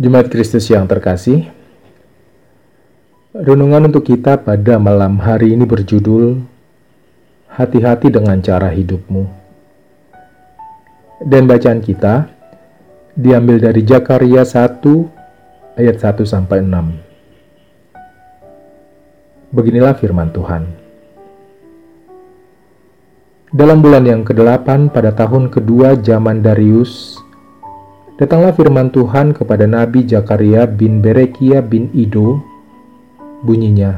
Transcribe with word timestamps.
Jemaat 0.00 0.32
Kristus 0.32 0.64
yang 0.72 0.88
terkasih, 0.88 1.52
renungan 3.36 3.92
untuk 3.92 4.08
kita 4.08 4.40
pada 4.40 4.80
malam 4.80 5.20
hari 5.20 5.52
ini 5.52 5.68
berjudul 5.68 6.40
Hati-hati 7.52 8.08
dengan 8.08 8.40
cara 8.40 8.72
hidupmu. 8.72 9.28
Dan 11.20 11.44
bacaan 11.44 11.84
kita 11.84 12.32
diambil 13.12 13.60
dari 13.60 13.84
Jakaria 13.84 14.40
1 14.40 14.80
ayat 15.76 16.00
1 16.00 16.24
sampai 16.24 16.64
6. 16.64 19.52
Beginilah 19.52 20.00
firman 20.00 20.32
Tuhan. 20.32 20.64
Dalam 23.52 23.84
bulan 23.84 24.08
yang 24.08 24.24
ke-8 24.24 24.96
pada 24.96 25.12
tahun 25.12 25.52
kedua 25.52 26.00
zaman 26.00 26.40
Darius, 26.40 27.20
Datanglah 28.20 28.52
firman 28.52 28.92
Tuhan 28.92 29.32
kepada 29.32 29.64
Nabi 29.64 30.04
Zakaria 30.04 30.68
bin 30.68 31.00
Berekia 31.00 31.64
bin 31.64 31.88
Ido, 31.96 32.44
bunyinya, 33.40 33.96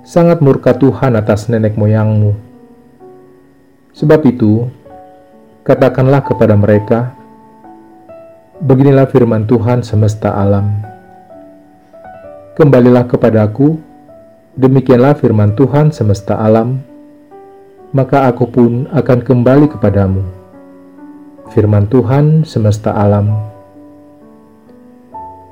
Sangat 0.00 0.40
murka 0.40 0.72
Tuhan 0.72 1.12
atas 1.12 1.52
nenek 1.52 1.76
moyangmu. 1.76 2.32
Sebab 3.92 4.24
itu, 4.24 4.64
katakanlah 5.60 6.24
kepada 6.24 6.56
mereka, 6.56 7.12
Beginilah 8.64 9.12
firman 9.12 9.44
Tuhan 9.44 9.84
semesta 9.84 10.32
alam. 10.32 10.72
Kembalilah 12.56 13.04
kepadaku, 13.04 13.76
demikianlah 14.56 15.20
firman 15.20 15.52
Tuhan 15.52 15.92
semesta 15.92 16.40
alam, 16.40 16.80
maka 17.92 18.24
aku 18.24 18.48
pun 18.48 18.88
akan 18.88 19.18
kembali 19.20 19.68
kepadamu 19.68 20.37
firman 21.52 21.88
Tuhan 21.88 22.44
semesta 22.44 22.92
alam. 22.92 23.32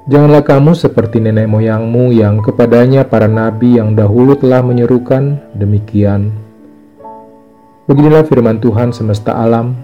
Janganlah 0.07 0.45
kamu 0.47 0.77
seperti 0.77 1.19
nenek 1.19 1.51
moyangmu 1.51 2.15
yang 2.15 2.39
kepadanya 2.39 3.03
para 3.09 3.27
nabi 3.27 3.81
yang 3.81 3.99
dahulu 3.99 4.39
telah 4.39 4.63
menyerukan 4.63 5.41
demikian. 5.57 6.31
Beginilah 7.91 8.23
firman 8.29 8.63
Tuhan 8.63 8.95
semesta 8.95 9.35
alam. 9.35 9.75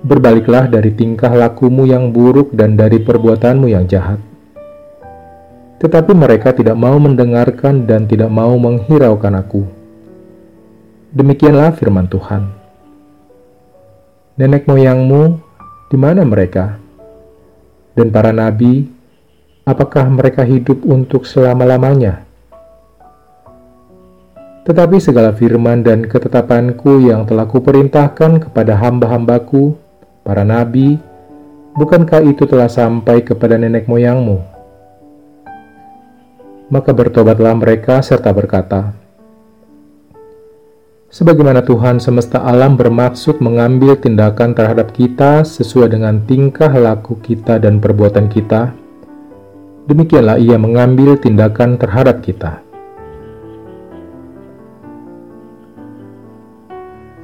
Berbaliklah 0.00 0.64
dari 0.72 0.96
tingkah 0.96 1.28
lakumu 1.28 1.84
yang 1.84 2.08
buruk 2.08 2.56
dan 2.56 2.72
dari 2.72 2.96
perbuatanmu 3.04 3.68
yang 3.68 3.84
jahat. 3.84 4.16
Tetapi 5.76 6.12
mereka 6.16 6.56
tidak 6.56 6.76
mau 6.76 6.96
mendengarkan 6.96 7.84
dan 7.84 8.08
tidak 8.08 8.32
mau 8.32 8.56
menghiraukan 8.56 9.44
aku. 9.44 9.64
Demikianlah 11.12 11.76
firman 11.76 12.08
Tuhan 12.08 12.59
nenek 14.40 14.64
moyangmu, 14.64 15.36
di 15.92 16.00
mana 16.00 16.24
mereka? 16.24 16.80
Dan 17.92 18.08
para 18.08 18.32
nabi, 18.32 18.88
apakah 19.68 20.08
mereka 20.08 20.48
hidup 20.48 20.80
untuk 20.88 21.28
selama-lamanya? 21.28 22.24
Tetapi 24.64 24.96
segala 24.96 25.36
firman 25.36 25.84
dan 25.84 26.08
ketetapanku 26.08 27.04
yang 27.04 27.28
telah 27.28 27.44
kuperintahkan 27.44 28.48
kepada 28.48 28.80
hamba-hambaku, 28.80 29.76
para 30.24 30.40
nabi, 30.40 30.96
bukankah 31.76 32.24
itu 32.24 32.48
telah 32.48 32.72
sampai 32.72 33.20
kepada 33.20 33.60
nenek 33.60 33.84
moyangmu? 33.84 34.40
Maka 36.72 36.96
bertobatlah 36.96 37.52
mereka 37.60 38.00
serta 38.00 38.32
berkata, 38.32 38.96
Sebagaimana 41.10 41.66
Tuhan 41.66 41.98
semesta 41.98 42.38
alam 42.38 42.78
bermaksud 42.78 43.42
mengambil 43.42 43.98
tindakan 43.98 44.54
terhadap 44.54 44.94
kita 44.94 45.42
sesuai 45.42 45.90
dengan 45.90 46.22
tingkah 46.22 46.70
laku 46.70 47.18
kita 47.18 47.58
dan 47.58 47.82
perbuatan 47.82 48.30
kita, 48.30 48.70
demikianlah 49.90 50.38
Ia 50.38 50.54
mengambil 50.54 51.18
tindakan 51.18 51.82
terhadap 51.82 52.22
kita. 52.22 52.62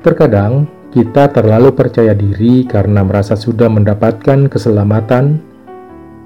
Terkadang 0.02 0.66
kita 0.90 1.30
terlalu 1.30 1.70
percaya 1.70 2.10
diri 2.10 2.66
karena 2.66 3.06
merasa 3.06 3.38
sudah 3.38 3.70
mendapatkan 3.70 4.50
keselamatan, 4.50 5.38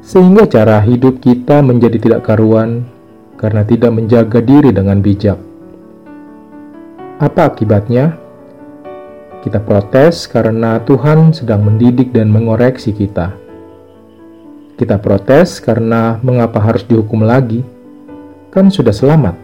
sehingga 0.01 0.49
cara 0.49 0.81
hidup 0.81 1.21
kita 1.21 1.61
menjadi 1.61 2.01
tidak 2.01 2.21
karuan 2.25 2.89
karena 3.37 3.69
tidak 3.69 3.93
menjaga 3.93 4.41
diri 4.41 4.73
dengan 4.73 5.05
bijak. 5.05 5.50
Apa 7.21 7.53
akibatnya? 7.53 8.17
Kita 9.45 9.61
protes 9.61 10.25
karena 10.25 10.81
Tuhan 10.81 11.37
sedang 11.37 11.61
mendidik 11.61 12.17
dan 12.17 12.33
mengoreksi 12.33 12.97
kita. 12.97 13.37
Kita 14.81 14.97
protes 14.97 15.61
karena 15.61 16.17
mengapa 16.25 16.57
harus 16.65 16.81
dihukum 16.89 17.21
lagi? 17.21 17.61
Kan 18.49 18.73
sudah 18.73 18.97
selamat. 18.97 19.37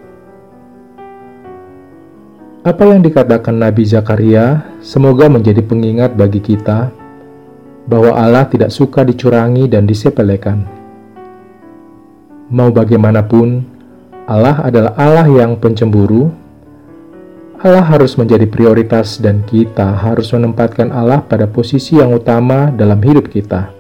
Apa 2.65 2.83
yang 2.89 3.05
dikatakan 3.05 3.61
Nabi 3.61 3.85
Zakaria 3.85 4.73
semoga 4.81 5.29
menjadi 5.29 5.61
pengingat 5.61 6.17
bagi 6.17 6.41
kita 6.41 6.89
bahwa 7.85 8.17
Allah 8.17 8.49
tidak 8.49 8.73
suka 8.73 9.05
dicurangi 9.05 9.69
dan 9.69 9.85
disepelekan. 9.85 10.65
Mau 12.49 12.73
bagaimanapun, 12.73 13.69
Allah 14.25 14.65
adalah 14.65 14.97
Allah 14.97 15.29
yang 15.29 15.61
pencemburu 15.61 16.46
Allah 17.66 17.82
harus 17.82 18.15
menjadi 18.15 18.47
prioritas 18.47 19.19
dan 19.19 19.43
kita 19.43 19.99
harus 19.99 20.31
menempatkan 20.31 20.94
Allah 20.94 21.19
pada 21.19 21.50
posisi 21.50 21.99
yang 21.99 22.15
utama 22.15 22.71
dalam 22.71 23.03
hidup 23.03 23.27
kita. 23.27 23.75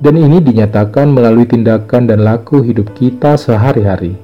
Dan 0.00 0.16
ini 0.16 0.40
dinyatakan 0.40 1.12
melalui 1.12 1.44
tindakan 1.44 2.08
dan 2.08 2.24
laku 2.24 2.64
hidup 2.64 2.88
kita 2.96 3.36
sehari-hari. 3.36 4.16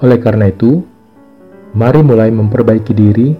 Oleh 0.00 0.16
karena 0.16 0.48
itu, 0.48 0.80
mari 1.76 2.00
mulai 2.00 2.32
memperbaiki 2.32 2.96
diri. 2.96 3.36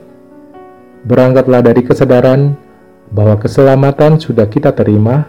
Berangkatlah 1.09 1.65
dari 1.65 1.81
kesadaran 1.81 2.53
bahwa 3.09 3.41
keselamatan 3.41 4.21
sudah 4.21 4.45
kita 4.45 4.77
terima, 4.77 5.25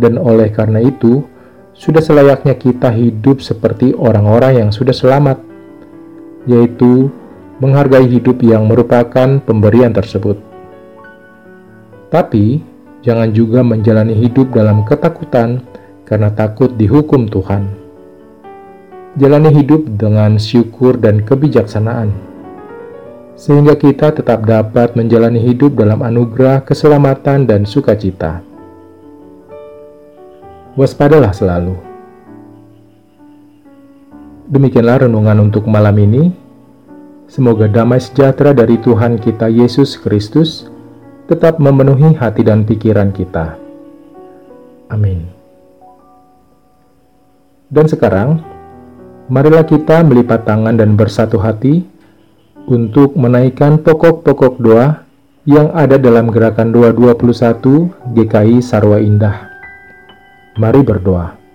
dan 0.00 0.16
oleh 0.16 0.48
karena 0.48 0.80
itu, 0.80 1.28
sudah 1.76 2.00
selayaknya 2.00 2.56
kita 2.56 2.88
hidup 2.88 3.44
seperti 3.44 3.92
orang-orang 3.92 4.64
yang 4.64 4.70
sudah 4.72 4.96
selamat 4.96 5.47
yaitu 6.48 7.12
menghargai 7.60 8.08
hidup 8.08 8.40
yang 8.40 8.64
merupakan 8.64 9.36
pemberian 9.44 9.92
tersebut. 9.92 10.40
Tapi, 12.08 12.64
jangan 13.04 13.28
juga 13.36 13.60
menjalani 13.60 14.16
hidup 14.16 14.56
dalam 14.56 14.82
ketakutan 14.88 15.60
karena 16.08 16.32
takut 16.32 16.72
dihukum 16.72 17.28
Tuhan. 17.28 17.68
Jalani 19.20 19.50
hidup 19.52 19.84
dengan 19.98 20.40
syukur 20.40 20.96
dan 20.96 21.20
kebijaksanaan, 21.20 22.14
sehingga 23.36 23.76
kita 23.76 24.14
tetap 24.14 24.46
dapat 24.46 24.94
menjalani 24.94 25.42
hidup 25.42 25.76
dalam 25.76 26.00
anugerah 26.00 26.64
keselamatan 26.64 27.44
dan 27.44 27.66
sukacita. 27.66 28.40
Waspadalah 30.78 31.34
selalu 31.34 31.88
Demikianlah 34.48 35.04
renungan 35.04 35.44
untuk 35.44 35.68
malam 35.68 35.92
ini. 36.00 36.32
Semoga 37.28 37.68
damai 37.68 38.00
sejahtera 38.00 38.56
dari 38.56 38.80
Tuhan 38.80 39.20
kita 39.20 39.52
Yesus 39.52 40.00
Kristus 40.00 40.64
tetap 41.28 41.60
memenuhi 41.60 42.16
hati 42.16 42.40
dan 42.40 42.64
pikiran 42.64 43.12
kita. 43.12 43.60
Amin. 44.88 45.28
Dan 47.68 47.84
sekarang, 47.84 48.40
marilah 49.28 49.60
kita 49.60 50.00
melipat 50.00 50.48
tangan 50.48 50.80
dan 50.80 50.96
bersatu 50.96 51.36
hati 51.36 51.84
untuk 52.64 53.12
menaikkan 53.12 53.76
pokok-pokok 53.76 54.56
doa 54.56 55.04
yang 55.44 55.68
ada 55.76 56.00
dalam 56.00 56.32
gerakan 56.32 56.72
221 56.72 58.16
GKI 58.16 58.64
Sarwa 58.64 59.04
Indah. 59.04 59.52
Mari 60.56 60.80
berdoa. 60.80 61.47